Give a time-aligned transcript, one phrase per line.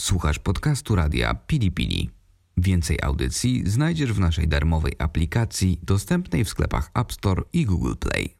[0.00, 2.10] Słuchasz podcastu radia Pili Pili.
[2.56, 8.36] Więcej audycji znajdziesz w naszej darmowej aplikacji dostępnej w sklepach App Store i Google Play.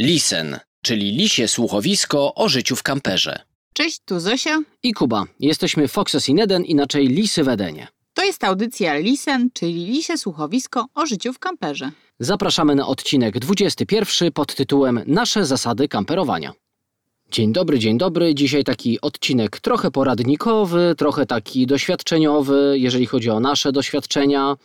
[0.00, 3.40] Lisen, czyli lisie słuchowisko o życiu w kamperze.
[3.74, 4.58] Cześć, tu Zosia.
[4.82, 5.24] I Kuba.
[5.40, 7.88] Jesteśmy Foxes in Eden, inaczej Lisy w Edenie.
[8.14, 11.90] To jest audycja Lisen, czyli lisie słuchowisko o życiu w kamperze.
[12.18, 16.52] Zapraszamy na odcinek 21 pod tytułem Nasze zasady kamperowania.
[17.34, 18.34] Dzień dobry, dzień dobry.
[18.34, 24.56] Dzisiaj taki odcinek trochę poradnikowy, trochę taki doświadczeniowy, jeżeli chodzi o nasze doświadczenia.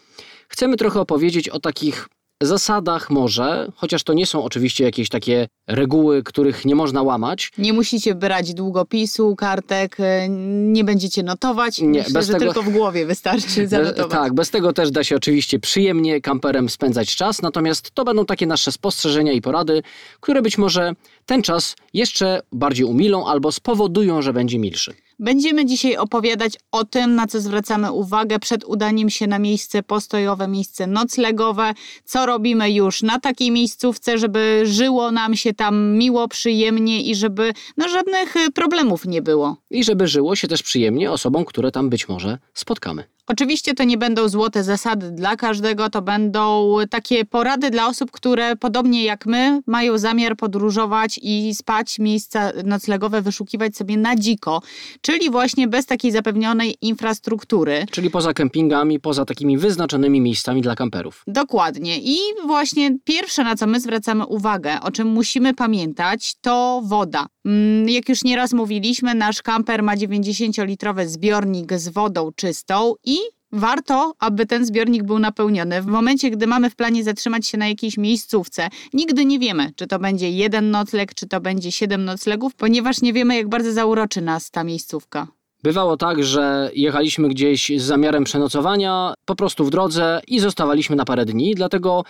[0.48, 2.10] Chcemy trochę opowiedzieć o takich
[2.46, 7.52] zasadach może, chociaż to nie są oczywiście jakieś takie reguły, których nie można łamać.
[7.58, 11.82] Nie musicie brać długopisu, kartek, e, nie będziecie notować.
[11.82, 14.12] Nie, Myślę, bez że tego- tylko w głowie wystarczy zanotować.
[14.12, 18.48] Tak, bez tego też da się oczywiście przyjemnie kamperem spędzać czas, natomiast to będą takie
[18.48, 19.82] nasze spostrzeżenia i porady,
[20.20, 20.94] które być może
[21.26, 24.94] ten czas jeszcze bardziej umilą albo spowodują, że będzie milszy.
[25.20, 30.48] Będziemy dzisiaj opowiadać o tym, na co zwracamy uwagę przed udaniem się na miejsce postojowe,
[30.48, 31.74] miejsce noclegowe,
[32.06, 37.54] co robimy już na takiej miejscówce, żeby żyło nam się tam miło, przyjemnie i żeby
[37.78, 39.58] no, żadnych y, problemów nie było.
[39.70, 43.04] I żeby żyło się też przyjemnie osobom, które tam być może spotkamy.
[43.32, 48.56] Oczywiście to nie będą złote zasady dla każdego, to będą takie porady dla osób, które
[48.56, 54.62] podobnie jak my mają zamiar podróżować i spać, miejsca noclegowe wyszukiwać sobie na dziko,
[55.02, 57.86] czyli właśnie bez takiej zapewnionej infrastruktury.
[57.92, 61.24] Czyli poza kempingami, poza takimi wyznaczonymi miejscami dla kamperów.
[61.28, 61.98] Dokładnie.
[62.00, 67.26] I właśnie pierwsze, na co my zwracamy uwagę, o czym musimy pamiętać, to woda.
[67.46, 73.19] Mm, Jak już nieraz mówiliśmy, nasz kamper ma 90-litrowy zbiornik z wodą czystą i
[73.52, 75.82] warto, aby ten zbiornik był napełniony.
[75.82, 79.88] W momencie, gdy mamy w planie zatrzymać się na jakiejś miejscówce, nigdy nie wiemy, czy
[79.88, 84.22] to będzie jeden nocleg, czy to będzie siedem noclegów, ponieważ nie wiemy, jak bardzo zauroczy
[84.22, 85.28] nas ta miejscówka.
[85.64, 91.06] Bywało tak, że jechaliśmy gdzieś z zamiarem przenocowania, po prostu w drodze i zostawaliśmy na
[91.06, 92.04] parę dni, dlatego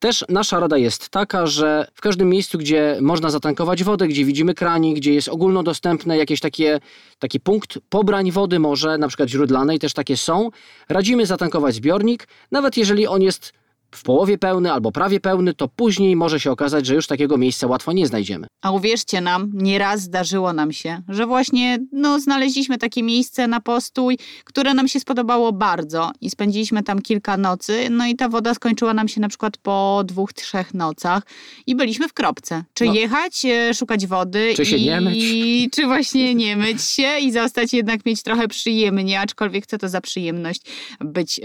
[0.00, 4.54] też nasza rada jest taka, że w każdym miejscu, gdzie można zatankować wodę, gdzie widzimy
[4.54, 6.80] kranik, gdzie jest ogólnodostępne jakieś takie,
[7.18, 10.50] taki punkt pobrań wody może, na przykład źródlanej też takie są,
[10.88, 13.52] radzimy zatankować zbiornik, nawet jeżeli on jest
[13.94, 17.66] w połowie pełny albo prawie pełny, to później może się okazać, że już takiego miejsca
[17.66, 18.46] łatwo nie znajdziemy.
[18.62, 24.18] A uwierzcie nam, nieraz zdarzyło nam się, że właśnie no, znaleźliśmy takie miejsce na postój,
[24.44, 28.94] które nam się spodobało bardzo i spędziliśmy tam kilka nocy, no i ta woda skończyła
[28.94, 31.22] nam się na przykład po dwóch, trzech nocach
[31.66, 32.64] i byliśmy w kropce.
[32.74, 32.94] Czy No.
[32.94, 35.24] jechać, e, szukać wody Czy się i nie myć?
[35.74, 40.00] czy właśnie nie myć się i zostać jednak mieć trochę przyjemnie, aczkolwiek co to za
[40.00, 40.62] przyjemność
[41.00, 41.42] być e,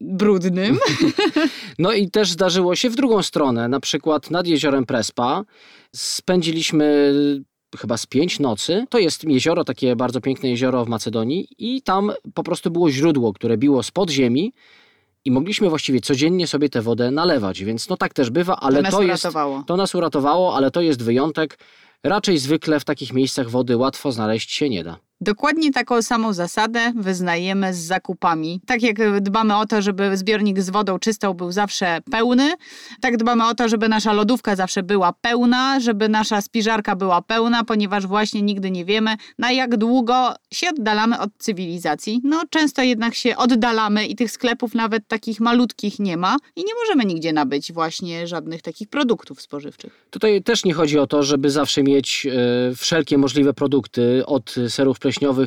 [0.00, 0.78] brudnym.
[1.82, 5.44] No i też zdarzyło się w drugą stronę, na przykład nad jeziorem Prespa.
[5.94, 7.14] Spędziliśmy
[7.78, 8.86] chyba z pięć nocy.
[8.90, 13.32] To jest jezioro, takie bardzo piękne jezioro w Macedonii i tam po prostu było źródło,
[13.32, 14.52] które biło spod ziemi
[15.24, 18.90] i mogliśmy właściwie codziennie sobie tę wodę nalewać, więc no tak też bywa, ale to
[18.90, 19.26] to jest
[19.66, 21.58] to nas uratowało, ale to jest wyjątek.
[22.04, 24.96] Raczej zwykle w takich miejscach wody łatwo znaleźć się nie da.
[25.22, 28.60] Dokładnie taką samą zasadę wyznajemy z zakupami.
[28.66, 32.52] Tak jak dbamy o to, żeby zbiornik z wodą czystą był zawsze pełny,
[33.00, 37.64] tak dbamy o to, żeby nasza lodówka zawsze była pełna, żeby nasza spiżarka była pełna,
[37.64, 42.20] ponieważ właśnie nigdy nie wiemy, na jak długo się oddalamy od cywilizacji.
[42.24, 46.74] No, często jednak się oddalamy i tych sklepów nawet takich malutkich nie ma i nie
[46.74, 50.06] możemy nigdzie nabyć właśnie żadnych takich produktów spożywczych.
[50.10, 54.98] Tutaj też nie chodzi o to, żeby zawsze mieć e, wszelkie możliwe produkty, od serów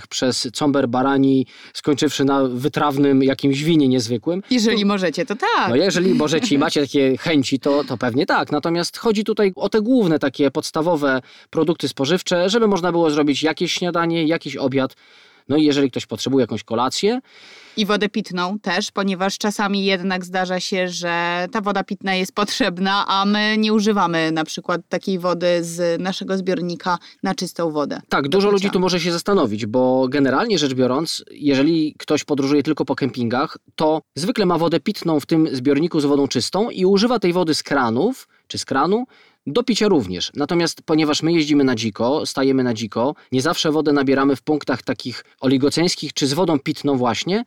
[0.09, 4.43] przez comber barani, skończywszy na wytrawnym jakimś winie niezwykłym.
[4.49, 5.69] Jeżeli możecie, to tak.
[5.69, 8.51] No jeżeli możecie i macie takie chęci, to, to pewnie tak.
[8.51, 13.73] Natomiast chodzi tutaj o te główne takie podstawowe produkty spożywcze, żeby można było zrobić jakieś
[13.73, 14.95] śniadanie, jakiś obiad.
[15.49, 17.19] No i jeżeli ktoś potrzebuje jakąś kolację,
[17.77, 23.05] I wodę pitną też, ponieważ czasami jednak zdarza się, że ta woda pitna jest potrzebna,
[23.07, 28.01] a my nie używamy na przykład takiej wody z naszego zbiornika na czystą wodę.
[28.09, 32.85] Tak, dużo ludzi tu może się zastanowić, bo generalnie rzecz biorąc, jeżeli ktoś podróżuje tylko
[32.85, 37.19] po kempingach, to zwykle ma wodę pitną w tym zbiorniku z wodą czystą i używa
[37.19, 39.05] tej wody z kranów czy z kranu
[39.45, 40.31] do picia również.
[40.35, 44.81] Natomiast ponieważ my jeździmy na dziko, stajemy na dziko, nie zawsze wodę nabieramy w punktach
[44.81, 47.45] takich oligoceńskich czy z wodą pitną właśnie,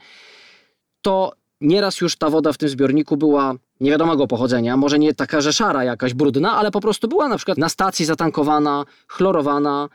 [1.03, 5.53] to nieraz już ta woda w tym zbiorniku była niewiadomego pochodzenia, może nie taka, że
[5.53, 9.89] szara jakaś brudna, ale po prostu była na przykład na stacji zatankowana, chlorowana,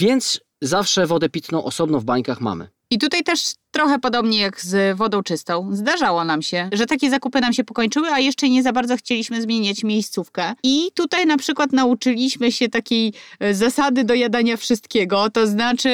[0.00, 2.68] więc zawsze wodę pitną osobno w bańkach mamy.
[2.90, 5.68] I tutaj też trochę podobnie jak z wodą czystą.
[5.72, 9.42] Zdarzało nam się, że takie zakupy nam się pokończyły, a jeszcze nie za bardzo chcieliśmy
[9.42, 10.54] zmieniać miejscówkę.
[10.62, 15.90] I tutaj na przykład nauczyliśmy się takiej e, zasady dojadania wszystkiego, to znaczy,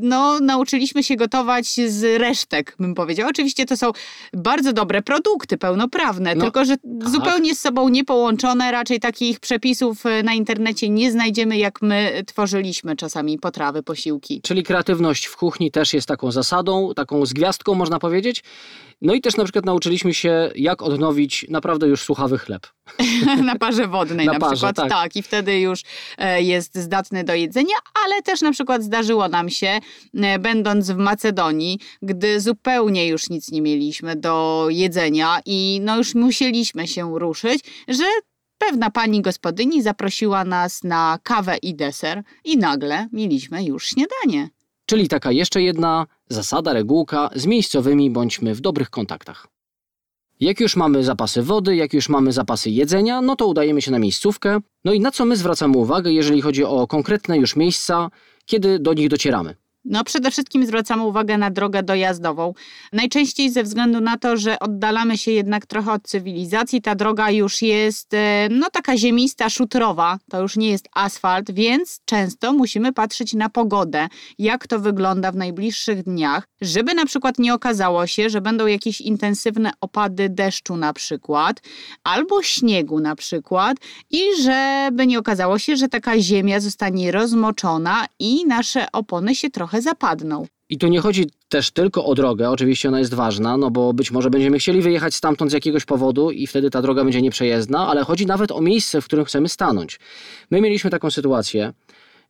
[0.00, 3.28] no, nauczyliśmy się gotować z resztek, bym powiedział.
[3.28, 3.90] Oczywiście to są
[4.34, 7.08] bardzo dobre produkty, pełnoprawne, No, tylko że tak.
[7.10, 12.96] zupełnie z sobą niepołączone, raczej takich przepisów e, na internecie nie znajdziemy, jak my tworzyliśmy
[12.96, 14.40] czasami potrawy, posiłki.
[14.42, 18.44] Czyli kreatywność w kuchni też jest taką zasadą, taką z gwiazdką można powiedzieć.
[19.02, 22.66] No i też na przykład nauczyliśmy się, jak odnowić naprawdę już suchawy chleb.
[23.44, 24.88] na parze wodnej na, Na parze, przykład.
[24.88, 25.16] tak.
[25.16, 25.82] i wtedy już
[26.18, 27.74] e, jest zdatny do jedzenia,
[28.04, 29.80] ale też na przykład zdarzyło nam się,
[30.14, 36.14] e, będąc w Macedonii, gdy zupełnie już nic nie mieliśmy do jedzenia i no już
[36.14, 38.04] musieliśmy się ruszyć, że
[38.58, 44.48] pewna pani gospodyni zaprosiła nas na kawę i deser i nagle mieliśmy już śniadanie.
[44.86, 49.46] Czyli taka jeszcze jedna zasada, regułka, z miejscowymi bądźmy w dobrych kontaktach.
[50.40, 53.98] Jak już mamy zapasy wody, jak już mamy zapasy jedzenia, no to udajemy się na
[53.98, 54.60] miejscówkę.
[54.84, 58.10] No i na co my zwracamy uwagę, jeżeli chodzi o konkretne już miejsca,
[58.46, 59.54] kiedy do nich docieramy?
[59.84, 62.54] No, przede wszystkim zwracamy uwagę na drogę dojazdową.
[62.92, 67.62] Najczęściej ze względu na to, że oddalamy się jednak trochę od cywilizacji, ta droga już
[67.62, 73.34] jest e, no taka ziemista, szutrowa, to już nie jest asfalt, więc często musimy patrzeć
[73.34, 74.08] na pogodę,
[74.38, 79.00] jak to wygląda w najbliższych dniach, żeby na przykład nie okazało się, że będą jakieś
[79.00, 81.62] intensywne opady deszczu na przykład,
[82.04, 83.76] albo śniegu na przykład
[84.10, 89.82] i żeby nie okazało się, że taka ziemia zostanie rozmoczona i nasze opony się trochę
[89.82, 90.46] zapadną.
[90.68, 94.10] I tu nie chodzi też tylko o drogę, oczywiście ona jest ważna, no bo być
[94.10, 98.04] może będziemy chcieli wyjechać stamtąd z jakiegoś powodu i wtedy ta droga będzie nieprzejezdna, ale
[98.04, 100.00] chodzi nawet o miejsce, w którym chcemy stanąć.
[100.50, 101.72] My mieliśmy taką sytuację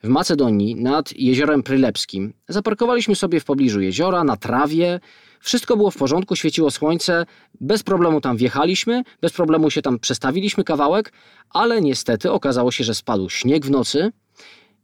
[0.03, 2.33] w Macedonii nad jeziorem Prylepskim.
[2.49, 5.01] Zaparkowaliśmy sobie w pobliżu jeziora, na trawie,
[5.41, 7.27] wszystko było w porządku, świeciło słońce,
[7.61, 11.13] bez problemu tam wjechaliśmy, bez problemu się tam przestawiliśmy kawałek,
[11.51, 14.13] ale niestety okazało się, że spadł śnieg w nocy,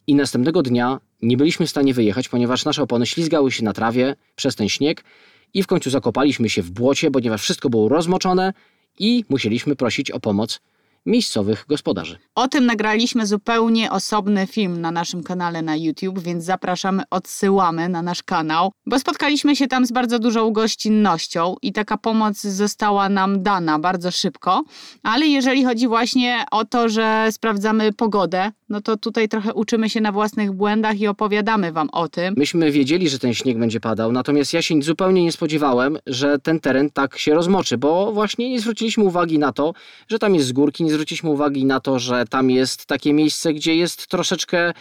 [0.06, 4.16] i następnego dnia nie byliśmy w stanie wyjechać, ponieważ nasze opony ślizgały się na trawie
[4.36, 5.04] przez ten śnieg
[5.54, 8.52] i w końcu zakopaliśmy się w błocie, ponieważ wszystko było rozmoczone
[8.98, 10.60] i musieliśmy prosić o pomoc
[11.06, 12.18] miejscowych gospodarzy.
[12.34, 18.02] O tym nagraliśmy zupełnie osobny film na naszym kanale na YouTube, więc zapraszamy, odsyłamy na
[18.02, 23.42] nasz kanał, bo spotkaliśmy się tam z bardzo dużą gościnnością i taka pomoc została nam
[23.42, 24.64] dana bardzo szybko.
[25.02, 30.00] Ale jeżeli chodzi właśnie o to, że sprawdzamy pogodę, no to tutaj trochę uczymy się
[30.00, 32.34] na własnych błędach i opowiadamy Wam o tym.
[32.36, 36.60] Myśmy wiedzieli, że ten śnieg będzie padał, natomiast ja się zupełnie nie spodziewałem, że ten
[36.60, 39.72] teren tak się rozmoczy, bo właśnie nie zwróciliśmy uwagi na to,
[40.08, 43.54] że tam jest z górki, nie zwróciliśmy uwagi na to, że tam jest takie miejsce,
[43.54, 44.72] gdzie jest troszeczkę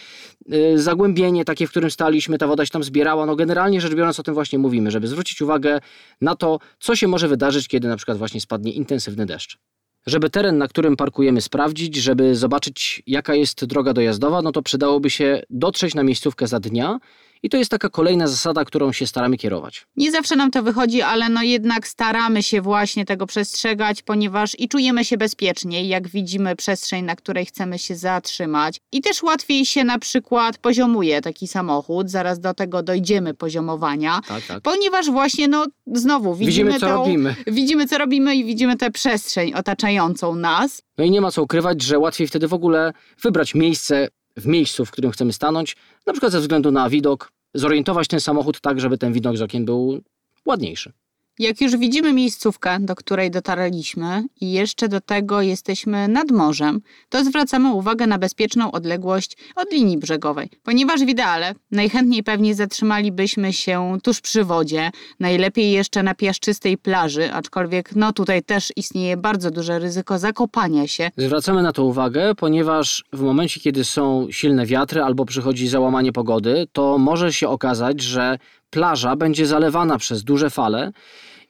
[0.54, 3.26] y, zagłębienie takie, w którym staliśmy, ta woda się tam zbierała.
[3.26, 5.80] No generalnie rzecz biorąc o tym właśnie mówimy, żeby zwrócić uwagę
[6.22, 9.58] na to, co się może wydarzyć, kiedy na przykład właśnie spadnie intensywny deszcz.
[10.06, 15.10] Żeby teren, na którym parkujemy, sprawdzić, żeby zobaczyć, jaka jest droga dojazdowa, no to przydałoby
[15.10, 17.00] się dotrzeć na miejscówkę za dnia.
[17.44, 19.86] I to jest taka kolejna zasada, którą się staramy kierować.
[19.98, 24.68] Nie zawsze nam to wychodzi, ale no jednak staramy się właśnie tego przestrzegać, ponieważ i
[24.68, 28.78] czujemy się bezpieczniej, jak widzimy przestrzeń, na której chcemy się zatrzymać.
[28.92, 34.44] I też łatwiej się na przykład poziomuje taki samochód, zaraz do tego dojdziemy poziomowania, Tak,
[34.46, 34.62] tak.
[34.62, 37.36] ponieważ właśnie no znowu widzimy, Widzimy, co tą, robimy.
[37.48, 40.82] widzimy co robimy i widzimy tę przestrzeń otaczającą nas.
[40.98, 42.94] No i nie ma co ukrywać, że łatwiej wtedy w ogóle
[43.24, 44.08] wybrać miejsce
[44.38, 45.76] w miejscu, w którym chcemy stanąć,
[46.08, 49.66] na przykład ze względu na widok, zorientować ten samochód tak, żeby ten widok z okien
[49.66, 50.02] był
[50.46, 50.94] ładniejszy.
[51.40, 57.24] Jak już widzimy miejscówkę, do której dotarliśmy i jeszcze do tego jesteśmy nad morzem, to
[57.24, 60.50] zwracamy uwagę na bezpieczną odległość od linii brzegowej.
[60.64, 67.34] Ponieważ w ideale najchętniej pewnie zatrzymalibyśmy się tuż przy wodzie, najlepiej jeszcze na piaszczystej plaży,
[67.34, 71.12] aczkolwiek no tutaj też istnieje bardzo duże ryzyko zakopania się.
[71.18, 76.68] Zwracamy na to uwagę, ponieważ w momencie, kiedy są silne wiatry albo przychodzi załamanie pogody,
[76.72, 78.38] to może się okazać, że
[78.74, 80.92] plaża będzie zalewana przez duże fale.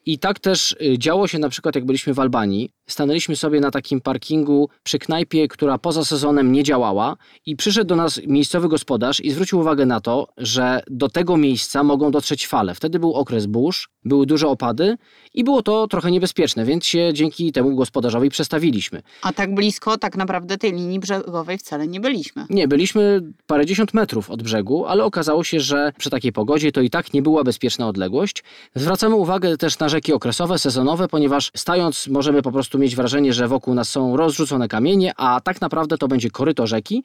[0.06, 2.70] I tak też y, działo się na przykład, jak byliśmy w Albanii.
[2.88, 7.96] Stanęliśmy sobie na takim parkingu przy knajpie, która poza sezonem nie działała, i przyszedł do
[7.96, 12.76] nas miejscowy gospodarz i zwrócił uwagę na to, że do tego miejsca mogą dotrzeć fale.
[12.76, 14.98] Wtedy był okres burz, były duże opady
[15.34, 19.02] i było to trochę niebezpieczne, więc się dzięki temu gospodarzowi przestawiliśmy.
[19.22, 22.46] A tak blisko tak naprawdę tej linii brzegowej wcale nie byliśmy.
[22.50, 26.90] Nie, byliśmy parędziesiąt metrów od brzegu, ale okazało się, że przy takiej pogodzie to i
[26.90, 28.44] tak nie była bezpieczna odległość.
[28.76, 33.48] Zwracamy uwagę też na rzeki okresowe, sezonowe, ponieważ stając możemy po prostu mieć wrażenie, że
[33.48, 37.04] wokół nas są rozrzucone kamienie, a tak naprawdę to będzie koryto rzeki.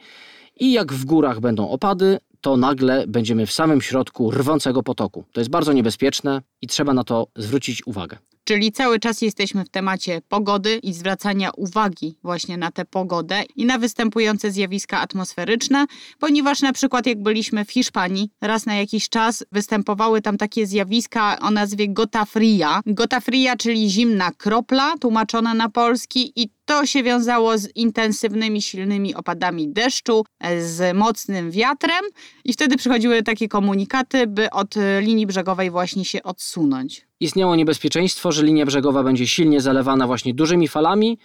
[0.61, 5.25] I jak w górach będą opady, to nagle będziemy w samym środku rwącego potoku.
[5.33, 8.19] To jest bardzo niebezpieczne i trzeba na to zwrócić uwagę.
[8.49, 13.65] Czyli cały czas jesteśmy w temacie pogody i zwracania uwagi właśnie na tę pogodę i
[13.65, 15.87] na występujące zjawiska atmosferyczne,
[16.19, 21.39] ponieważ na przykład jak byliśmy w Hiszpanii, raz na jakiś czas występowały tam takie zjawiska
[21.41, 22.81] o nazwie gota fria.
[22.87, 29.15] Gota fria, czyli zimna kropla, tłumaczona na polski i to się wiązało z intensywnymi, silnymi
[29.15, 30.25] opadami deszczu,
[30.61, 32.05] z mocnym wiatrem
[32.45, 37.07] i wtedy przychodziły takie komunikaty, by od linii brzegowej właśnie się odsunąć.
[37.21, 41.19] Istniało niebezpieczeństwo, że linia brzegowa będzie silnie zalewana właśnie dużymi falami,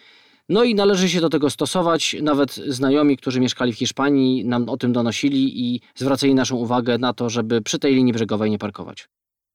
[0.49, 2.15] no i należy się do tego stosować.
[2.21, 7.13] Nawet znajomi, którzy mieszkali w Hiszpanii, nam o tym donosili i zwracali naszą uwagę na
[7.13, 9.07] to, żeby przy tej linii brzegowej nie parkować.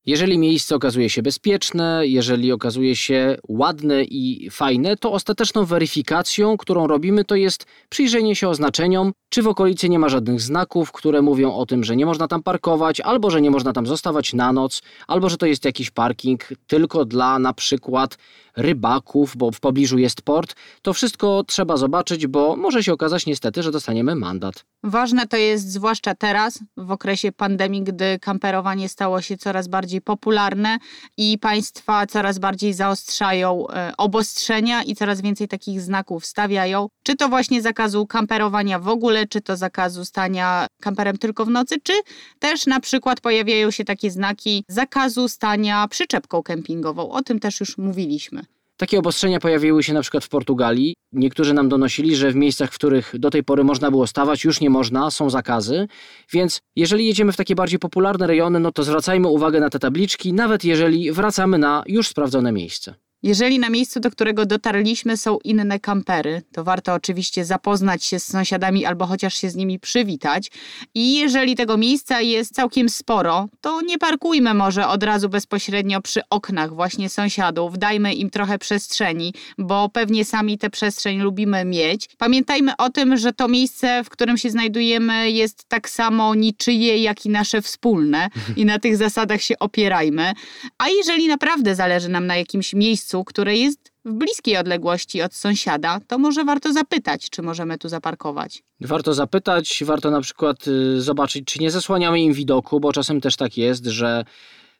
[0.09, 6.87] Jeżeli miejsce okazuje się bezpieczne, jeżeli okazuje się ładne i fajne, to ostateczną weryfikacją, którą
[6.87, 11.55] robimy, to jest przyjrzenie się oznaczeniom, czy w okolicy nie ma żadnych znaków, które mówią
[11.55, 14.83] o tym, że nie można tam parkować, albo że nie można tam zostawać na noc,
[15.07, 18.19] albo że to jest jakiś parking tylko dla na przykład
[18.59, 20.55] rybaków, bo w pobliżu jest port.
[20.83, 24.65] To wszystko trzeba zobaczyć, bo może się okazać niestety, że dostaniemy mandat.
[24.85, 30.79] Ważne to jest zwłaszcza teraz, w okresie pandemii, gdy kamperowanie stało się coraz bardziej popularne
[31.17, 36.89] i państwa coraz bardziej zaostrzają e, obostrzenia i coraz więcej takich znaków stawiają.
[37.03, 41.77] Czy to właśnie zakazu kamperowania w ogóle, czy to zakazu stania kamperem tylko w nocy,
[41.83, 41.93] czy
[42.39, 47.11] też na przykład pojawiają się takie znaki zakazu stania przyczepką kempingową.
[47.11, 48.48] O tym też już mówiliśmy.
[48.79, 50.95] Takie obostrzenia pojawiły się na przykład w Portugalii.
[51.13, 54.61] Niektórzy nam donosili, że w miejscach, w których do tej pory można było stawać, już
[54.61, 55.89] nie można, są zakazy.
[56.33, 60.33] Więc jeżeli jedziemy w takie bardziej popularne rejony, no to zwracajmy uwagę na te tabliczki,
[60.33, 62.95] nawet jeżeli wracamy na już sprawdzone miejsce.
[63.23, 68.27] Jeżeli na miejscu, do którego dotarliśmy, są inne kampery, to warto oczywiście zapoznać się z
[68.27, 70.51] sąsiadami albo chociaż się z nimi przywitać.
[70.95, 76.21] I jeżeli tego miejsca jest całkiem sporo, to nie parkujmy może od razu bezpośrednio przy
[76.31, 77.79] oknach właśnie sąsiadów.
[77.79, 82.09] Dajmy im trochę przestrzeni, bo pewnie sami tę przestrzeń lubimy mieć.
[82.19, 87.27] Pamiętajmy o tym, że to miejsce, w którym się znajdujemy, jest tak samo niczyje, jak
[87.27, 90.33] i nasze wspólne i na tych zasadach się opierajmy.
[90.79, 95.35] A jeżeli naprawdę zależy nam na jakimś miejscu, miejscu, które jest w bliskiej odległości od
[95.35, 98.63] sąsiada, to może warto zapytać, czy możemy tu zaparkować.
[98.81, 103.37] Warto zapytać, warto na przykład y, zobaczyć, czy nie zasłaniamy im widoku, bo czasem też
[103.37, 104.25] tak jest, że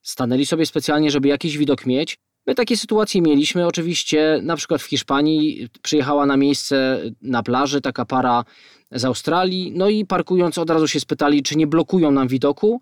[0.03, 2.19] stanęli sobie specjalnie, żeby jakiś widok mieć.
[2.47, 3.67] My takie sytuacje mieliśmy.
[3.67, 8.45] Oczywiście na przykład w Hiszpanii przyjechała na miejsce na plaży taka para
[8.93, 12.81] z Australii, no i parkując od razu się spytali, czy nie blokują nam widoku.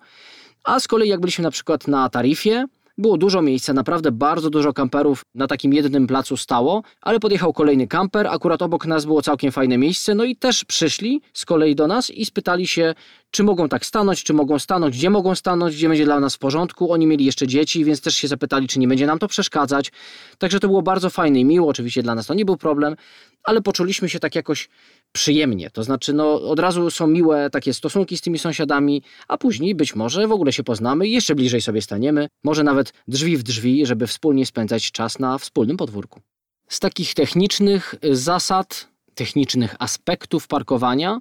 [0.64, 2.64] A z kolei jak byliśmy na przykład na Tarifie,
[2.98, 7.86] było dużo miejsca, naprawdę bardzo dużo kamperów na takim jednym placu stało, ale podjechał kolejny
[7.86, 11.86] kamper, akurat obok nas było całkiem fajne miejsce, no i też przyszli z kolei do
[11.86, 12.94] nas i spytali się,
[13.30, 16.38] czy mogą tak stanąć, czy mogą stanąć, gdzie mogą stanąć, gdzie będzie dla nas w
[16.38, 16.92] porządku.
[16.92, 19.92] Oni mieli jeszcze dzieci, więc też się zapytali, czy nie będzie nam to przeszkadzać.
[20.38, 22.96] Także to było bardzo fajne i miło, oczywiście dla nas to nie był problem,
[23.44, 24.68] ale poczuliśmy się tak jakoś
[25.12, 25.70] przyjemnie.
[25.70, 29.96] To znaczy, no, od razu są miłe takie stosunki z tymi sąsiadami, a później być
[29.96, 33.86] może w ogóle się poznamy i jeszcze bliżej sobie staniemy, może nawet drzwi w drzwi,
[33.86, 36.20] żeby wspólnie spędzać czas na wspólnym podwórku.
[36.68, 41.20] Z takich technicznych zasad, technicznych aspektów parkowania,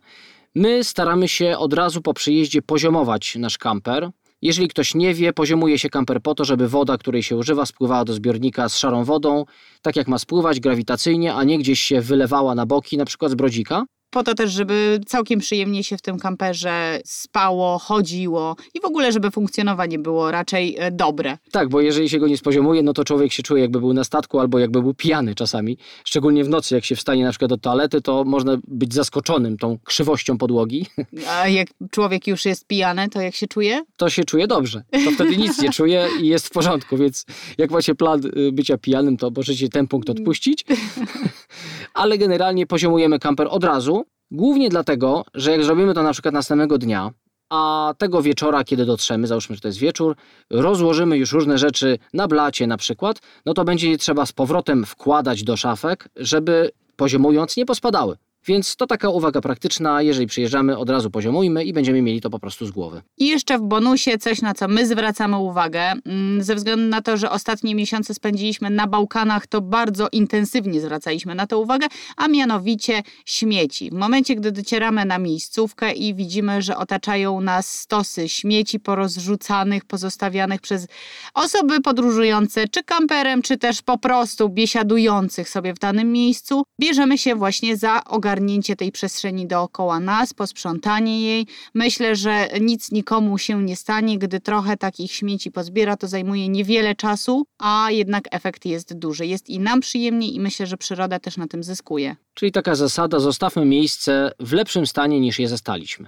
[0.56, 4.10] my staramy się od razu po przyjeździe poziomować nasz kamper.
[4.42, 8.06] Jeżeli ktoś nie wie, poziomuje się kamper po to, żeby woda, której się używa, spływała
[8.06, 9.46] do zbiornika z szarą wodą,
[9.82, 13.36] tak jak ma spływać grawitacyjnie, a nie gdzieś się wylewała na boki, na przykład z
[13.36, 13.86] brodzika
[14.16, 19.12] po to też, żeby całkiem przyjemnie się w tym kamperze spało, chodziło i w ogóle,
[19.12, 21.38] żeby funkcjonowanie było raczej e, dobre.
[21.52, 24.04] Tak, bo jeżeli się go nie spoziomuje, no to człowiek się czuje jakby był na
[24.04, 25.78] statku albo jakby był pijany czasami.
[26.06, 29.78] Szczególnie w nocy, jak się wstanie na przykład do toalety, to można być zaskoczonym tą
[29.84, 30.86] krzywością podłogi.
[31.32, 33.84] A jak człowiek już jest pijany, to jak się czuje?
[33.98, 34.84] To się czuje dobrze.
[35.06, 37.26] To wtedy nic nie czuje i jest w porządku, więc
[37.58, 40.66] jak macie plan y, bycia pijanym, to możecie ten punkt odpuścić.
[41.94, 46.78] Ale generalnie poziomujemy kamper od razu, Głównie dlatego, że jak zrobimy to na przykład następnego
[46.78, 47.12] dnia,
[47.50, 50.16] a tego wieczora, kiedy dotrzemy, załóżmy, że to jest wieczór,
[50.50, 54.86] rozłożymy już różne rzeczy na blacie na przykład, no to będzie je trzeba z powrotem
[54.86, 58.18] wkładać do szafek, żeby poziomując nie pospadały.
[58.48, 62.40] Więc to taka uwaga praktyczna, jeżeli przyjeżdżamy, od razu poziomujmy i będziemy mieli to po
[62.40, 63.02] prostu z głowy.
[63.18, 67.18] I jeszcze w bonusie coś, na co my zwracamy uwagę, mm, ze względu na to,
[67.18, 71.88] że ostatnie miesiące spędziliśmy na Bałkanach, to bardzo intensywnie zwracaliśmy na to uwagę,
[72.18, 73.90] a mianowicie śmieci.
[73.90, 80.62] W momencie, gdy docieramy na miejscówkę i widzimy, że otaczają nas stosy śmieci porozrzucanych, pozostawianych
[80.62, 80.88] przez
[81.34, 87.36] osoby podróżujące, czy kamperem, czy też po prostu biesiadujących sobie w danym miejscu, bierzemy się
[87.36, 91.48] właśnie za ogarnięcie ogarnięcie tej przestrzeni dookoła nas, posprzątanie jej.
[91.74, 96.96] Myślę, że nic nikomu się nie stanie, gdy trochę takich śmieci pozbiera, to zajmuje niewiele
[96.96, 99.26] czasu, a jednak efekt jest duży.
[99.26, 102.16] Jest i nam przyjemniej i myślę, że przyroda też na tym zyskuje.
[102.34, 106.08] Czyli taka zasada, zostawmy miejsce w lepszym stanie niż je zastaliśmy.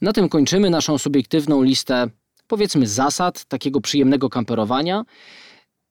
[0.00, 2.06] Na tym kończymy naszą subiektywną listę,
[2.46, 5.04] powiedzmy, zasad takiego przyjemnego kamperowania.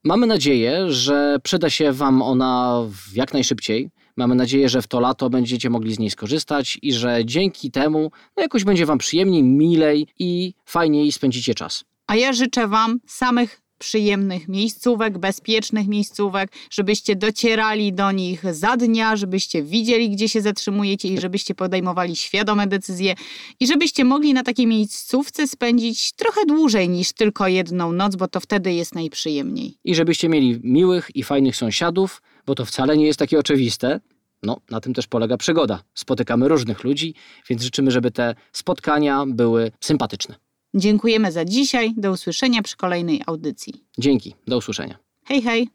[0.03, 2.81] Mamy nadzieję, że przyda się Wam ona
[3.13, 3.89] jak najszybciej.
[4.17, 8.11] Mamy nadzieję, że w to lato będziecie mogli z niej skorzystać i że dzięki temu
[8.37, 11.83] no jakoś będzie Wam przyjemniej, milej i fajniej spędzicie czas.
[12.07, 19.15] A ja życzę Wam samych przyjemnych miejscówek, bezpiecznych miejscówek, żebyście docierali do nich za dnia,
[19.15, 23.15] żebyście widzieli, gdzie się zatrzymujecie i żebyście podejmowali świadome decyzje
[23.59, 28.39] i żebyście mogli na takiej miejscówce spędzić trochę dłużej niż tylko jedną noc, bo to
[28.39, 29.77] wtedy jest najprzyjemniej.
[29.83, 33.99] I żebyście mieli miłych i fajnych sąsiadów, bo to wcale nie jest takie oczywiste.
[34.43, 35.83] No, na tym też polega przygoda.
[35.93, 37.15] Spotykamy różnych ludzi,
[37.49, 40.35] więc życzymy, żeby te spotkania były sympatyczne.
[40.73, 41.93] Dziękujemy za dzisiaj.
[41.97, 43.73] Do usłyszenia przy kolejnej audycji.
[43.97, 44.35] Dzięki.
[44.47, 44.97] Do usłyszenia.
[45.23, 45.69] Hej, hej.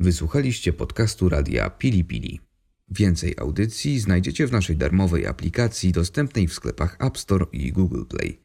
[0.00, 2.40] Wysłuchaliście podcastu radia Pili Pili.
[2.88, 8.40] Więcej audycji znajdziecie w naszej darmowej aplikacji dostępnej w sklepach App Store i Google Play.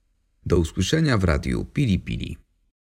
[0.45, 2.37] Do usłyszenia w radiu Pili Pili.